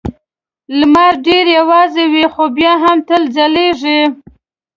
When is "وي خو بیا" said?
2.13-2.73